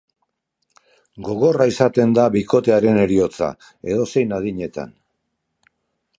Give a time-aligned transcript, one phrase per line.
[1.27, 3.51] Gogorra izaten da bikotearen heriotza,
[3.93, 4.99] edozein adinetan.